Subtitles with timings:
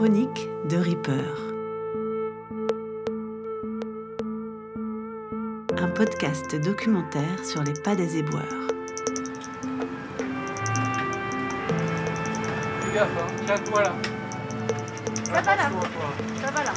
[0.00, 1.36] chroniques de Reaper.
[5.76, 8.42] Un podcast documentaire sur les pas des éboueurs.
[12.80, 13.26] Fais gaffe, hein.
[13.44, 13.94] tiens-toi là.
[15.26, 15.70] Ça va là.
[16.40, 16.72] Ça va là.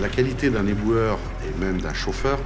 [0.00, 2.38] La qualité d'un éboueur et même d'un chauffeur,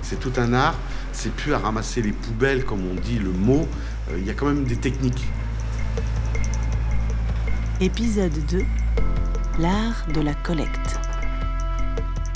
[0.00, 0.78] c'est tout un art.
[1.12, 3.68] C'est plus à ramasser les poubelles, comme on dit le mot.
[4.10, 5.26] Euh, Il y a quand même des techniques.
[7.78, 8.64] Épisode 2
[9.58, 11.00] L'art de la collecte.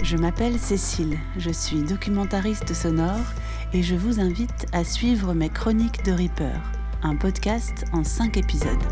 [0.03, 3.33] Je m'appelle Cécile, je suis documentariste sonore
[3.73, 6.61] et je vous invite à suivre mes chroniques de Reaper,
[7.05, 8.83] un podcast en 5 épisodes.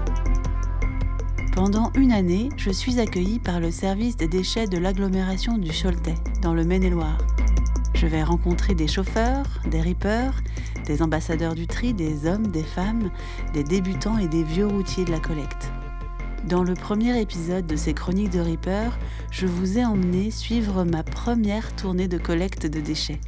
[1.56, 6.14] Pendant une année, je suis accueillie par le service des déchets de l'agglomération du Choletais,
[6.40, 7.18] dans le Maine-et-Loire.
[7.94, 10.40] Je vais rencontrer des chauffeurs, des rippers,
[10.86, 13.10] des ambassadeurs du tri, des hommes, des femmes,
[13.54, 15.72] des débutants et des vieux routiers de la collecte.
[16.48, 18.98] Dans le premier épisode de ces chroniques de Reaper,
[19.30, 23.20] je vous ai emmené suivre ma première tournée de collecte de déchets.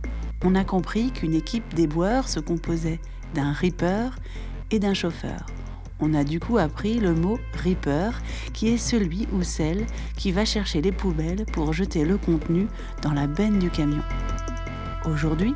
[0.43, 3.01] On a compris qu'une équipe d'éboueurs se composait
[3.35, 4.17] d'un Reaper
[4.71, 5.47] et d'un chauffeur.
[6.01, 8.11] On a du coup appris le mot Reaper,
[8.55, 12.67] qui est celui ou celle qui va chercher les poubelles pour jeter le contenu
[13.03, 14.03] dans la benne du camion.
[15.05, 15.55] Aujourd'hui,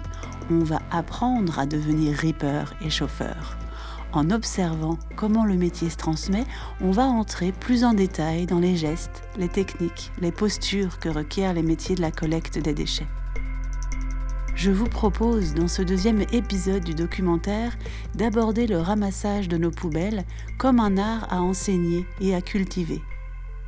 [0.50, 3.56] on va apprendre à devenir Reaper et chauffeur.
[4.16, 6.46] En observant comment le métier se transmet,
[6.80, 11.52] on va entrer plus en détail dans les gestes, les techniques, les postures que requièrent
[11.52, 13.06] les métiers de la collecte des déchets.
[14.54, 17.76] Je vous propose dans ce deuxième épisode du documentaire
[18.14, 20.24] d'aborder le ramassage de nos poubelles
[20.56, 23.02] comme un art à enseigner et à cultiver.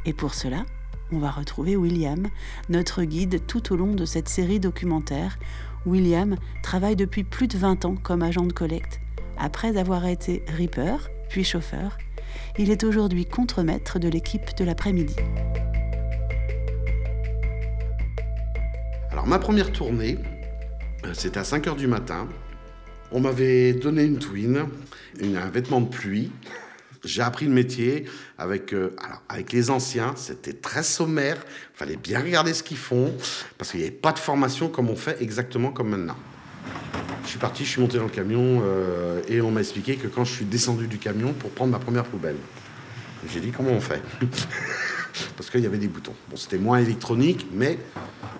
[0.07, 0.65] Et pour cela,
[1.13, 2.27] on va retrouver William,
[2.71, 5.39] notre guide tout au long de cette série documentaire.
[5.85, 8.99] William travaille depuis plus de 20 ans comme agent de collecte
[9.39, 10.97] après avoir été ripper,
[11.29, 11.99] puis chauffeur,
[12.59, 15.17] il est aujourd'hui contremaître de l'équipe de l'après-midi.
[19.11, 20.19] Alors ma première tournée,
[21.05, 22.29] euh, c'était à 5h du matin.
[23.13, 24.67] On m'avait donné une twin,
[25.23, 26.31] un vêtement de pluie.
[27.05, 28.05] J'ai appris le métier
[28.37, 28.95] avec, euh,
[29.53, 31.37] les anciens, c'était très sommaire,
[31.75, 33.15] il fallait bien regarder ce qu'ils font,
[33.57, 36.17] parce qu'il n'y avait pas de formation comme on fait exactement comme maintenant.
[37.29, 40.09] Je suis parti, je suis monté dans le camion euh, et on m'a expliqué que
[40.09, 42.37] quand je suis descendu du camion pour prendre ma première poubelle,
[43.31, 44.01] j'ai dit comment on fait
[45.37, 46.15] Parce qu'il y avait des boutons.
[46.31, 47.79] Bon, c'était moins électronique, mais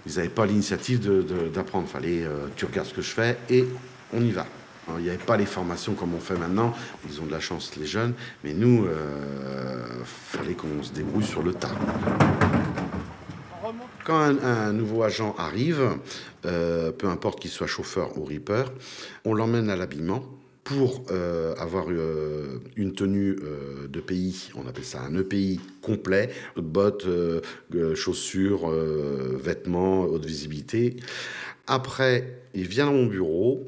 [0.07, 1.87] ils n'avaient pas l'initiative de- de- d'apprendre.
[1.87, 3.67] Fallait, euh, tu regardes ce que je fais et
[4.15, 4.47] on y va.
[4.87, 6.73] Alors, il n'y avait pas les formations comme on fait maintenant.
[7.11, 8.15] Ils ont de la chance, les jeunes.
[8.43, 11.75] Mais nous, euh, fallait qu'on se débrouille sur le tas.
[14.09, 15.99] Quand un, nouveau agent arrive,
[16.47, 18.65] euh, peu importe qu'il soit chauffeur ou ripper,
[19.27, 20.25] on l'emmène à l'habillement
[20.65, 23.37] pour euh, avoir euh, une tenue
[23.87, 27.07] de pays, on appelle ça un EPI complet, bottes,
[27.95, 30.97] chaussures, vêtements, haute visibilité.
[31.67, 33.63] Après, il vient dans mon bureau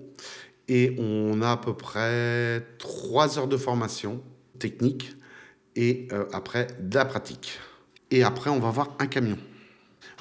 [0.69, 4.22] et on a à peu près trois heures de formation
[4.59, 5.15] technique
[5.77, 7.59] et après de la pratique.
[8.11, 9.37] Et après, on va voir un camion.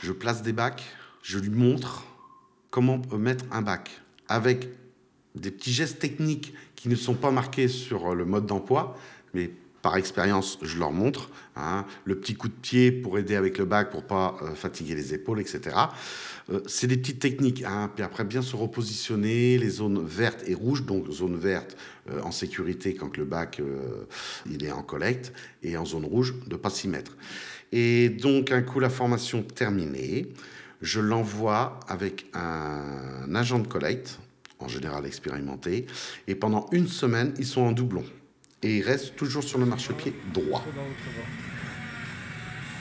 [0.01, 0.83] Je place des bacs,
[1.21, 2.05] je lui montre
[2.69, 4.69] comment mettre un bac avec
[5.35, 8.97] des petits gestes techniques qui ne sont pas marqués sur le mode d'emploi,
[9.33, 9.51] mais
[9.81, 11.29] par expérience, je leur montre.
[11.55, 14.95] hein, le petit coup de pied pour aider avec le bac, pour pas euh, fatiguer
[14.95, 15.75] les épaules, etc.
[16.49, 17.63] Euh, c'est des petites techniques.
[17.63, 20.85] hein, puis après, bien se repositionner, les zones vertes et rouges.
[20.85, 21.77] Donc, zone verte
[22.09, 23.61] euh, en sécurité quand le bac
[24.49, 27.17] il est en collecte, et en zone rouge, de pas s'y mettre.
[27.71, 30.27] Et donc, un coup la formation terminée,
[30.81, 34.19] je l'envoie avec un agent de collecte,
[34.59, 35.85] en général expérimenté,
[36.27, 38.03] et pendant une semaine, ils sont en doublon.
[38.63, 40.65] Et ils restent toujours sur le marchepied droit.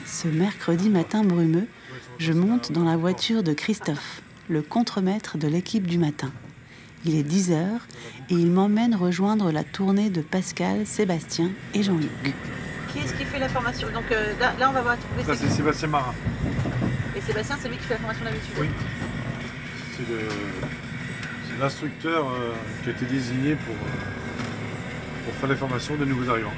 [0.05, 1.67] Ce mercredi matin brumeux,
[2.17, 6.31] je monte dans la voiture de Christophe, le contremaître de l'équipe du matin.
[7.05, 7.87] Il est 10 heures
[8.29, 12.09] et il m'emmène rejoindre la tournée de Pascal, Sébastien et Jean-Luc.
[12.91, 15.35] Qui est-ce qui fait la formation Donc euh, là, là, on va voir trouver Ça,
[15.35, 16.13] c'est Sébastien Marin.
[17.15, 18.53] Et Sébastien, c'est lui qui fait la formation d'habitude.
[18.59, 18.67] Oui.
[19.95, 20.27] C'est le-
[21.47, 22.53] c'est l'instructeur euh,
[22.83, 24.18] qui a été désigné pour, euh,
[25.29, 26.53] pour faire la formation des nouveaux arrivants.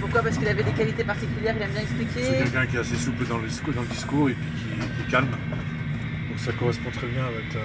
[0.00, 0.22] Pourquoi?
[0.22, 2.38] Parce qu'il avait des qualités particulières, il aime bien C'est expliquer.
[2.38, 5.02] quelqu'un qui est assez souple dans le discours, dans le discours et puis qui, qui
[5.08, 5.28] est calme.
[5.30, 7.60] Donc ça correspond très bien avec la,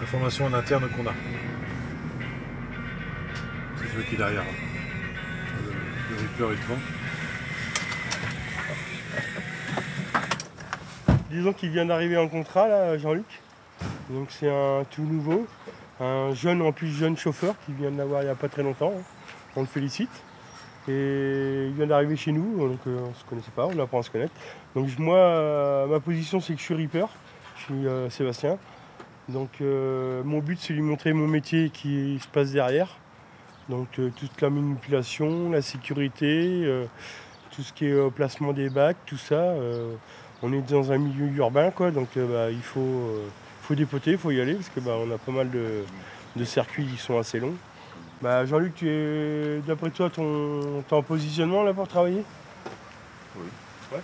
[0.00, 1.14] la formation en interne qu'on a.
[3.78, 4.44] C'est celui qui est derrière.
[5.64, 6.78] Le, le Reaper est devant.
[11.30, 13.24] Disons qu'il vient d'arriver en contrat, là, Jean-Luc.
[14.10, 15.46] Donc c'est un tout nouveau,
[16.02, 18.62] un jeune, en plus jeune chauffeur qui vient de l'avoir il n'y a pas très
[18.62, 18.92] longtemps.
[19.56, 20.10] On le félicite.
[20.88, 24.00] Et il vient d'arriver chez nous, donc euh, on ne se connaissait pas, on apprend
[24.00, 24.32] à se connaître.
[24.74, 27.06] Donc moi, euh, ma position c'est que je suis Reaper,
[27.56, 28.58] je suis euh, Sébastien.
[29.28, 32.98] Donc mon but c'est lui montrer mon métier qui se passe derrière.
[33.68, 36.68] Donc toute la manipulation, la sécurité,
[37.52, 39.54] tout ce qui est placement des bacs, tout ça.
[40.42, 43.12] on est dans un milieu urbain quoi, donc bah, il faut,
[43.62, 45.84] faut dépoter, il faut y aller parce que bah, on a pas mal de,
[46.36, 47.54] de circuits qui sont assez longs.
[48.20, 52.22] Bah, Jean-Luc, tu es d'après toi ton, ton positionnement là pour travailler?
[53.36, 53.46] Oui.
[53.92, 54.00] Ouais.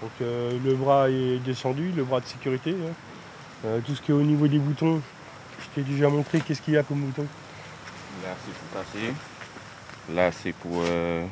[0.00, 2.70] Donc euh, le bras est descendu, le bras de sécurité.
[2.70, 2.92] hein.
[3.64, 5.00] Euh, tout ce qui est au niveau des boutons,
[5.60, 7.26] je t'ai déjà montré qu'est-ce qu'il y a comme bouton.
[8.24, 9.14] Là, c'est pour passer.
[10.12, 11.24] Là, c'est pour euh,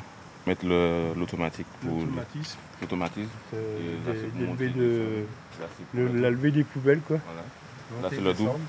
[0.47, 1.67] mettre le- l'automatique.
[1.81, 3.29] Pour L'automatisme, l'automatisme.
[3.53, 5.23] euh,
[5.95, 7.17] la levée des poubelles quoi.
[7.25, 8.03] Voilà.
[8.03, 8.59] Là, c'est le descendre.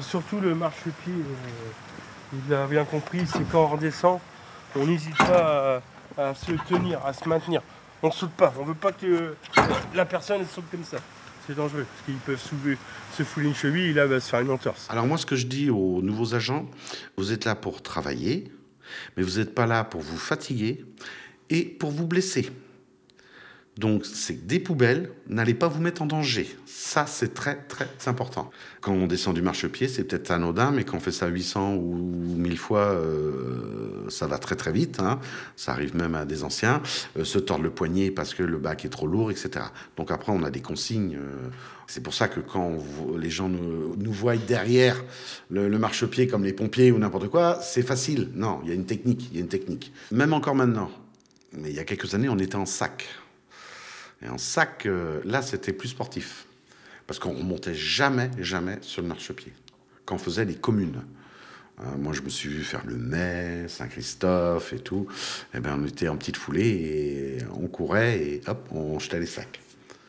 [0.00, 4.20] Surtout le marchepied, euh, il a bien compris, c'est quand on redescend,
[4.76, 5.82] on n'hésite pas
[6.16, 7.60] à, à se tenir, à se maintenir.
[8.02, 9.34] On ne saute pas, on ne veut pas que
[9.94, 10.96] la personne saute comme ça.
[11.46, 12.78] C'est dangereux, parce qu'ils peuvent soulever,
[13.12, 14.86] se fouler une cheville et là, elle va se faire une entorse.
[14.90, 16.66] Alors moi, ce que je dis aux nouveaux agents,
[17.18, 18.50] vous êtes là pour travailler,
[19.16, 20.84] mais vous n'êtes pas là pour vous fatiguer
[21.50, 22.50] et pour vous blesser.
[23.78, 26.46] Donc, c'est des poubelles, n'allez pas vous mettre en danger.
[26.66, 28.50] Ça, c'est très, très important.
[28.82, 31.94] Quand on descend du marchepied, c'est peut-être anodin, mais quand on fait ça 800 ou
[32.36, 35.00] 1000 fois, euh, ça va très, très vite.
[35.00, 35.20] hein.
[35.56, 36.82] Ça arrive même à des anciens.
[37.18, 39.64] Euh, se tordre le poignet parce que le bac est trop lourd, etc.
[39.96, 41.16] Donc, après, on a des consignes.
[41.16, 41.48] euh,
[41.86, 42.76] c'est pour ça que quand
[43.18, 45.02] les gens nous, nous voient derrière
[45.50, 48.30] le, le marchepied comme les pompiers ou n'importe quoi, c'est facile.
[48.34, 49.92] Non, il y a une technique, il y a une technique.
[50.10, 50.90] Même encore maintenant.
[51.54, 53.06] Mais il y a quelques années, on était en sac.
[54.24, 56.46] Et en sac, euh, là, c'était plus sportif.
[57.06, 59.52] Parce qu'on remontait jamais, jamais sur le marchepied.
[60.04, 61.02] Quand on faisait les communes.
[61.80, 65.06] Euh, moi, je me suis vu faire le Mai, Saint-Christophe et tout.
[65.54, 69.26] Eh ben, on était en petite foulée et on courait et hop, on jetait les
[69.26, 69.60] sacs.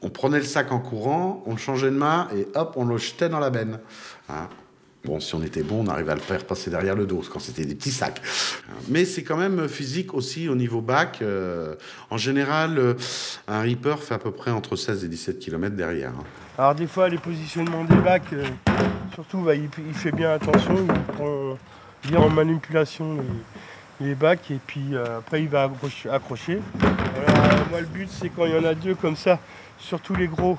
[0.01, 2.97] On prenait le sac en courant, on le changeait de main et hop, on le
[2.97, 3.79] jetait dans la benne.
[4.29, 4.49] Hein.
[5.05, 7.39] Bon, si on était bon, on arrivait à le faire passer derrière le dos, quand
[7.39, 8.21] c'était des petits sacs.
[8.87, 11.19] Mais c'est quand même physique aussi au niveau bac.
[11.21, 11.75] Euh,
[12.09, 12.93] en général, euh,
[13.49, 16.11] un Reaper fait à peu près entre 16 et 17 km derrière.
[16.11, 16.23] hein.
[16.57, 18.45] Alors des fois, les positionnements des bacs, euh,
[19.13, 21.57] surtout, bah, il, fait bien attention, il prend
[22.03, 23.17] bien en manipulation
[23.99, 25.69] les, bacs et puis après il va
[26.11, 26.59] accrocher.
[27.69, 29.39] moi le but c'est quand il y en a deux comme ça,
[29.77, 30.57] surtout les gros,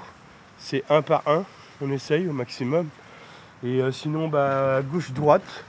[0.59, 1.45] c'est un par un,
[1.83, 2.89] on essaye au maximum.
[3.65, 5.65] Et euh, sinon bah gauche-droite,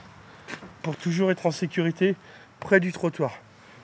[0.82, 2.14] pour toujours être en sécurité
[2.60, 3.32] près du trottoir.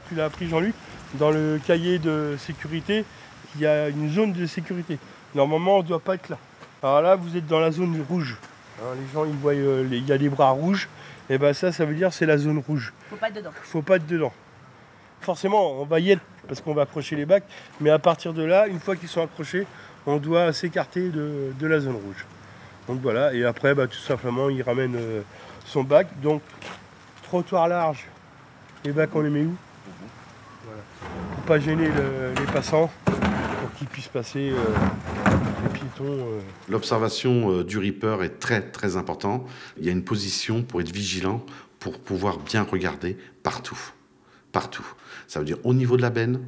[0.09, 0.75] Tu l'as appris Jean-Luc,
[1.15, 3.05] dans le cahier de sécurité,
[3.55, 4.99] il y a une zone de sécurité.
[5.35, 6.39] Normalement, on ne doit pas être là.
[6.83, 8.37] Alors là, vous êtes dans la zone rouge.
[8.81, 10.89] Alors, les gens, ils voient, euh, les- il y a des bras rouges.
[11.31, 12.93] Et ben ça, ça veut dire c'est la zone rouge.
[13.09, 13.51] Faut pas être dedans.
[13.63, 14.33] Faut pas être dedans.
[15.21, 17.45] Forcément, on va y être parce qu'on va accrocher les bacs.
[17.81, 19.67] Mais à partir de là, une fois qu'ils sont accrochés,
[20.05, 22.27] on doit s'écarter de, de la zone rouge.
[22.89, 23.33] Donc voilà.
[23.35, 25.23] Et après, bah, tout simplement, il ramène euh,
[25.65, 26.09] son bac.
[26.21, 26.43] Donc,
[27.23, 28.07] trottoir large.
[28.85, 29.55] Les bacs, on les met où?
[30.65, 30.83] Voilà.
[31.35, 35.33] Pour pas gêner le- les passants, pour qu'ils puissent passer euh,
[35.65, 36.05] les piétons.
[36.05, 39.47] euh, L'observation du Reaper est très très important.
[39.79, 41.45] Il y a une position pour être vigilant,
[41.79, 43.79] pour pouvoir bien regarder partout.
[44.51, 44.87] Partout.
[45.29, 46.41] Ça veut dire au niveau de la benne,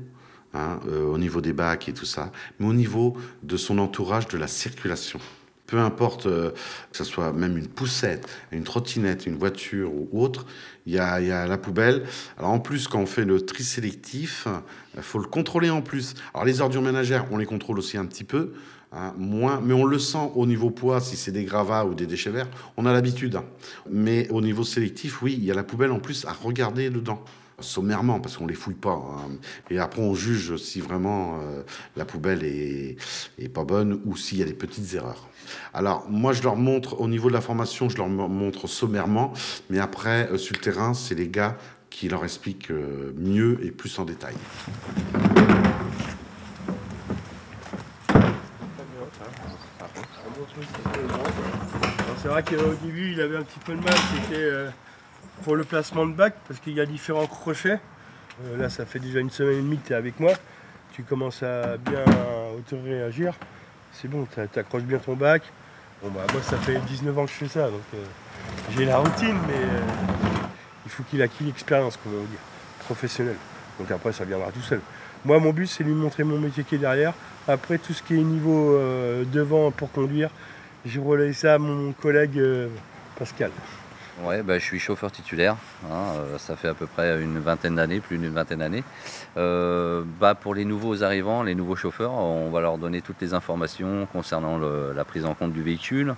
[0.53, 4.37] hein, au niveau des bacs et tout ça, mais au niveau de son entourage, de
[4.37, 5.21] la circulation.
[5.67, 6.51] Peu importe euh,
[6.91, 10.45] que ce soit même une poussette, une trottinette, une voiture ou autre,
[10.87, 12.05] il y a, la poubelle.
[12.39, 14.47] Alors en plus, quand on fait le tri sélectif,
[14.95, 16.15] il faut le contrôler en plus.
[16.35, 18.53] Alors les ordures ménagères, on les contrôle aussi un petit peu,
[18.93, 22.07] hein, moins, mais on le sent au niveau poids, si c'est des gravats ou des
[22.07, 23.37] déchets verts, on a l'habitude.
[23.37, 23.45] hein.
[23.91, 27.25] Mais au niveau sélectif, oui, il y a la poubelle en plus à regarder dedans.
[27.61, 28.91] Sommairement, parce qu'on les fouille pas.
[28.95, 29.31] hein.
[29.71, 31.63] Et après, on juge si vraiment euh,
[31.97, 32.97] la poubelle est,
[33.55, 35.29] pas bonne ou s'il y a des petites erreurs.
[35.73, 39.33] Alors, moi, je leur montre, au niveau de la formation, je leur mo- montre sommairement,
[39.71, 41.57] mais après, euh, sur le terrain, c'est les gars
[41.91, 44.35] qui leur expliquent euh, mieux et plus en détail.
[52.23, 54.45] C'est vrai qu'au début, il avait un petit peu de mal, c'était
[55.43, 57.81] pour le placement de bac, parce qu'il y a différents crochets.
[58.45, 60.33] Euh, là, ça fait déjà une semaine et demie que tu es avec moi.
[60.93, 62.05] Tu commences à bien
[62.57, 63.35] auto-réagir.
[63.93, 65.43] C'est bon, tu accroches bien ton bac.
[66.03, 68.05] Bon, bah, moi, ça fait 19 ans que je fais ça, donc euh,
[68.77, 69.81] j'ai la routine, mais euh,
[70.85, 72.39] il faut qu'il acquiert l'expérience, comment dire,
[72.81, 73.37] professionnelle.
[73.79, 74.81] Donc après, ça viendra tout seul.
[75.25, 77.15] Moi, mon but, c'est lui montrer mon métier qui est derrière.
[77.49, 78.79] Après, tout ce qui est niveau
[79.33, 80.31] devant pour conduire,
[80.85, 82.41] j'ai relayé ça à mon collègue
[83.19, 83.51] Pascal.
[84.23, 85.57] Ouais, bah, je suis chauffeur titulaire.
[85.91, 88.85] hein, euh, ça fait à peu près une vingtaine d'années, plus d'une vingtaine d'années.
[89.37, 93.35] Euh, bah, pour les nouveaux arrivants, les nouveaux chauffeurs, on va leur donner toutes les
[93.35, 96.15] informations concernant le- la prise en compte du véhicule.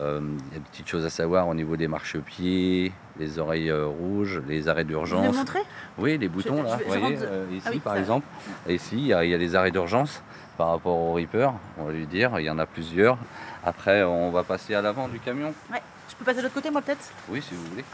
[0.00, 3.70] Euh, Il y a des petites choses à savoir au niveau des marchepieds, les oreilles
[3.70, 5.36] euh, rouges, les arrêts Vous d'urgence.
[5.36, 5.60] montrer?
[5.98, 7.14] Oui, les boutons je là, vous voyez,
[7.52, 8.00] ici Ah oui, par ça.
[8.00, 8.26] exemple.
[8.68, 10.20] Ici, il y, a- il y a les arrêts d'urgence
[10.58, 13.16] par rapport au Reaper, on va lui dire, il y en a plusieurs.
[13.64, 15.54] Après, on va passer à l'avant du camion.
[15.72, 15.80] Ouais.
[16.18, 17.12] Peux passer de l'autre côté, moi, peut-être?
[17.28, 17.84] Oui, si vous voulez.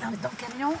[0.00, 0.74] Là, on est dans le camion.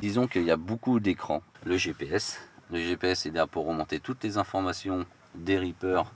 [0.00, 1.42] Disons qu'il y a beaucoup d'écrans.
[1.64, 2.40] Le GPS.
[2.70, 5.04] Le GPS est là pour remonter toutes les informations
[5.34, 6.10] des Reapers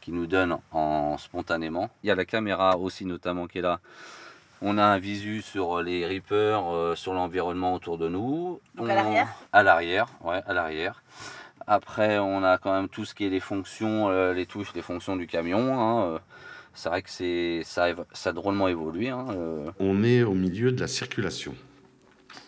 [0.00, 1.90] qui nous donnent en spontanément.
[2.02, 3.78] Il y a la caméra aussi notamment qui est là.
[4.64, 8.60] On a un visu sur les Reapers, euh, sur l'environnement autour de nous.
[8.76, 11.02] Donc à On- l'arrière À l'arrière, ouais, à l'arrière.
[11.66, 14.82] Après, on a quand même tout ce qui est les fonctions, euh, les touches, les
[14.82, 15.78] fonctions du camion.
[15.80, 16.18] hein, euh.
[16.74, 19.08] C'est vrai que c'est ça, a évo- ça a drôlement évolué.
[19.10, 19.70] hein, euh.
[19.80, 21.54] On est au milieu de la circulation.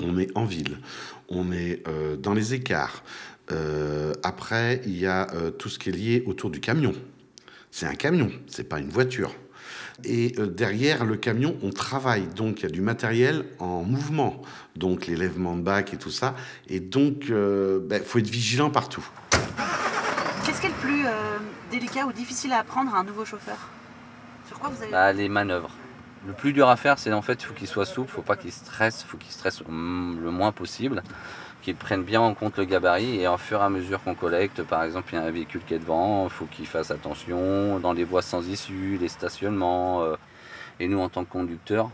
[0.00, 0.78] On est en ville.
[1.28, 3.02] On est euh, dans les écarts.
[3.52, 6.94] Euh, après, il y a euh, tout ce qui est lié autour du camion.
[7.70, 9.34] C'est un camion, c'est pas une voiture.
[10.02, 12.26] Et euh, derrière le camion, on travaille.
[12.26, 14.42] Donc, il y a du matériel en mouvement.
[14.76, 16.34] Donc, les lèvements de bac et tout ça.
[16.68, 19.06] Et donc, il faut être vigilant partout.
[20.44, 21.38] Qu'est-ce qui est le plus euh,
[21.70, 23.56] délicat ou difficile à apprendre à un nouveau chauffeur?
[24.46, 24.92] Sur quoi vous avez.
[24.92, 25.70] Bah, les manœuvres.
[26.26, 28.36] Le plus dur à faire, c'est en fait, il faut qu'il soit souple, faut pas
[28.36, 31.02] qu'il stresse, faut qu'il stresse mm, le moins possible,
[31.64, 34.62] qu'il prenne bien en compte le gabarit et au fur et à mesure qu'on collecte,
[34.62, 37.78] par exemple, il y a un véhicule qui est devant, il faut qu'il fasse attention
[37.80, 40.02] dans les voies sans issue, les stationnements.
[40.02, 40.16] euh,
[40.78, 41.88] et nous, en tant que conducteurs,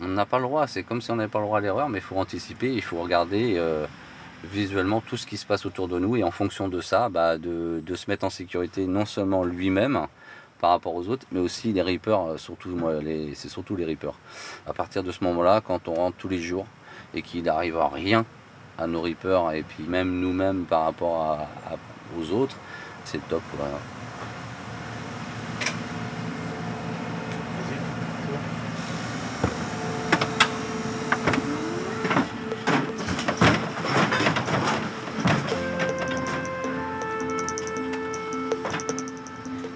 [0.00, 0.66] on n'a pas le droit.
[0.68, 2.82] C'est comme si on n'avait pas le droit à l'erreur, mais il faut anticiper, il
[2.82, 3.86] faut regarder euh,
[4.44, 7.38] visuellement tout ce qui se passe autour de nous et en fonction de ça, bah,
[7.38, 10.06] de, de se mettre en sécurité non seulement lui-même
[10.60, 12.92] par rapport aux autres, mais aussi les reapers, euh, surtout moi,
[13.34, 14.14] c'est surtout les reapers.
[14.64, 16.66] À partir de ce moment-là, quand on rentre tous les jours
[17.14, 18.24] et qu'il n'arrive à rien
[18.82, 21.38] à nos reapers et puis même nous-mêmes par rapport
[22.18, 22.56] aux autres,
[23.04, 23.42] c'est top.
[23.56, 23.78] voilà.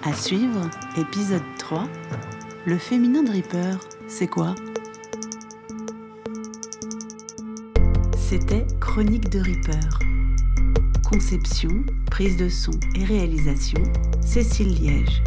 [0.04, 0.60] À suivre,
[0.96, 1.84] épisode 3.
[2.64, 4.54] Le féminin de Reaper, c'est quoi?
[8.16, 9.98] C'était Chronique de Reaper.
[11.04, 13.82] Conception, prise de son et réalisation,
[14.22, 15.22] Cécile Liège.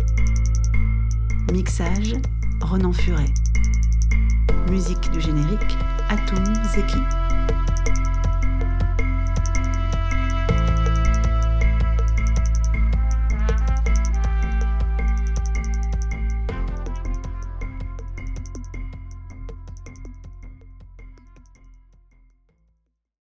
[1.51, 2.15] Mixage,
[2.61, 3.31] Renan Furet.
[4.71, 5.77] Musique du générique,
[6.09, 6.97] Atum Zeki.